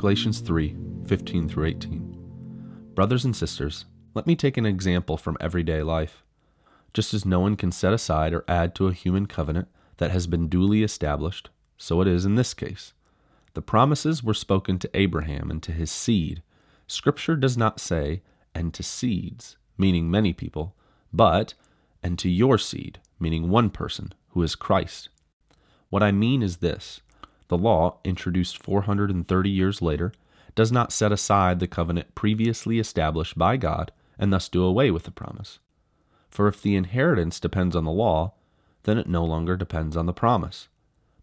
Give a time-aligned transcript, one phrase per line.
[0.00, 0.74] Galatians 3
[1.08, 2.92] 15 through 18.
[2.94, 6.22] Brothers and sisters, let me take an example from everyday life.
[6.94, 9.68] Just as no one can set aside or add to a human covenant
[9.98, 12.94] that has been duly established, so it is in this case.
[13.52, 16.42] The promises were spoken to Abraham and to his seed.
[16.86, 18.22] Scripture does not say,
[18.54, 20.74] and to seeds, meaning many people,
[21.12, 21.52] but,
[22.02, 25.10] and to your seed, meaning one person, who is Christ.
[25.90, 27.02] What I mean is this
[27.50, 30.12] the law, introduced 430 years later,
[30.54, 35.02] does not set aside the covenant previously established by God and thus do away with
[35.02, 35.58] the promise.
[36.28, 38.34] For if the inheritance depends on the law,
[38.84, 40.68] then it no longer depends on the promise.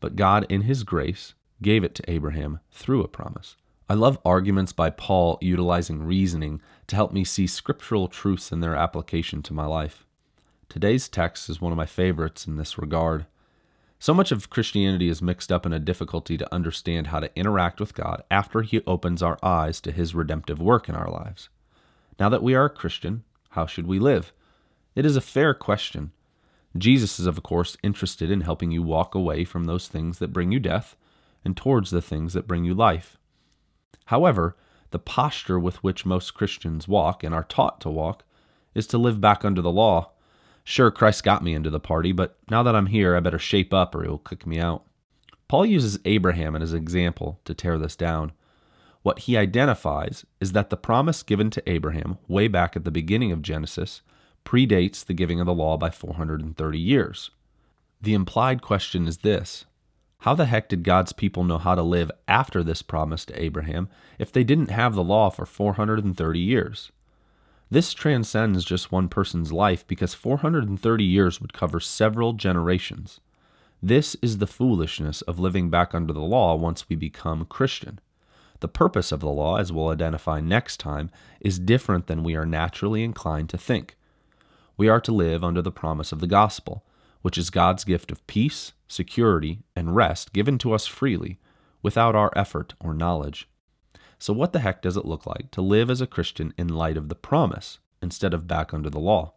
[0.00, 3.56] But God, in His grace, gave it to Abraham through a promise.
[3.88, 8.74] I love arguments by Paul utilizing reasoning to help me see scriptural truths in their
[8.74, 10.06] application to my life.
[10.68, 13.26] Today's text is one of my favorites in this regard.
[14.04, 17.80] So much of Christianity is mixed up in a difficulty to understand how to interact
[17.80, 21.48] with God after He opens our eyes to His redemptive work in our lives.
[22.20, 24.30] Now that we are a Christian, how should we live?
[24.94, 26.12] It is a fair question.
[26.76, 30.52] Jesus is, of course, interested in helping you walk away from those things that bring
[30.52, 30.96] you death
[31.42, 33.16] and towards the things that bring you life.
[34.04, 34.54] However,
[34.90, 38.24] the posture with which most Christians walk and are taught to walk
[38.74, 40.10] is to live back under the law.
[40.64, 43.74] Sure, Christ got me into the party, but now that I'm here, I better shape
[43.74, 44.84] up or he will kick me out.
[45.46, 48.32] Paul uses Abraham as an example to tear this down.
[49.02, 53.30] What he identifies is that the promise given to Abraham way back at the beginning
[53.30, 54.00] of Genesis
[54.46, 57.30] predates the giving of the law by 430 years.
[58.00, 59.66] The implied question is this
[60.20, 63.90] How the heck did God's people know how to live after this promise to Abraham
[64.18, 66.90] if they didn't have the law for 430 years?
[67.70, 73.20] This transcends just one person's life because 430 years would cover several generations.
[73.82, 78.00] This is the foolishness of living back under the law once we become Christian.
[78.60, 81.10] The purpose of the law, as we'll identify next time,
[81.40, 83.96] is different than we are naturally inclined to think.
[84.76, 86.84] We are to live under the promise of the gospel,
[87.22, 91.38] which is God's gift of peace, security, and rest given to us freely,
[91.82, 93.48] without our effort or knowledge.
[94.24, 96.96] So, what the heck does it look like to live as a Christian in light
[96.96, 99.34] of the promise instead of back under the law?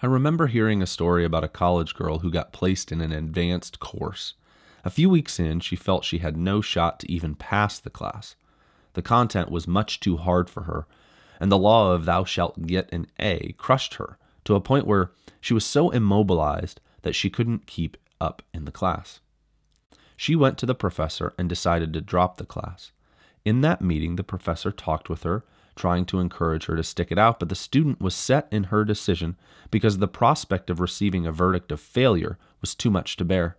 [0.00, 3.80] I remember hearing a story about a college girl who got placed in an advanced
[3.80, 4.32] course.
[4.82, 8.34] A few weeks in, she felt she had no shot to even pass the class.
[8.94, 10.86] The content was much too hard for her,
[11.38, 15.10] and the law of thou shalt get an A crushed her to a point where
[15.38, 19.20] she was so immobilized that she couldn't keep up in the class.
[20.16, 22.90] She went to the professor and decided to drop the class.
[23.44, 25.44] In that meeting, the professor talked with her,
[25.76, 28.84] trying to encourage her to stick it out, but the student was set in her
[28.84, 29.36] decision
[29.70, 33.56] because the prospect of receiving a verdict of failure was too much to bear.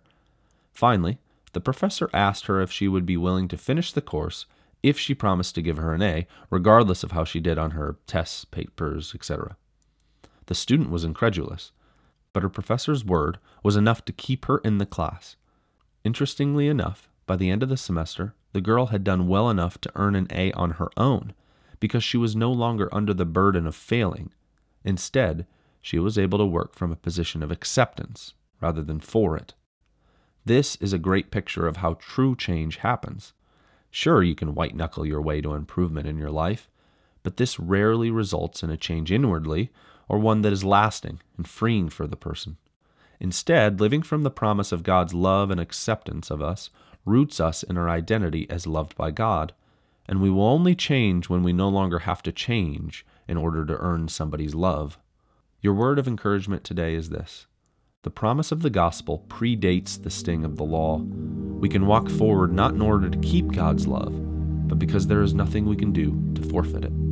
[0.72, 1.18] Finally,
[1.52, 4.46] the professor asked her if she would be willing to finish the course
[4.82, 7.96] if she promised to give her an A, regardless of how she did on her
[8.06, 9.56] tests, papers, etc.
[10.46, 11.72] The student was incredulous,
[12.32, 15.36] but her professor's word was enough to keep her in the class.
[16.04, 19.92] Interestingly enough, by the end of the semester, the girl had done well enough to
[19.96, 21.34] earn an A on her own
[21.78, 24.30] because she was no longer under the burden of failing.
[24.82, 25.46] Instead,
[25.82, 29.52] she was able to work from a position of acceptance rather than for it.
[30.46, 33.34] This is a great picture of how true change happens.
[33.90, 36.70] Sure, you can white knuckle your way to improvement in your life,
[37.22, 39.70] but this rarely results in a change inwardly
[40.08, 42.56] or one that is lasting and freeing for the person.
[43.20, 46.70] Instead, living from the promise of God's love and acceptance of us
[47.06, 49.54] roots us in our identity as loved by God,
[50.06, 53.78] and we will only change when we no longer have to change in order to
[53.78, 54.98] earn somebody's love.
[55.62, 57.46] Your word of encouragement today is this
[58.02, 60.98] the promise of the gospel predates the sting of the law.
[60.98, 64.12] We can walk forward not in order to keep God's love,
[64.68, 67.05] but because there is nothing we can do to forfeit it.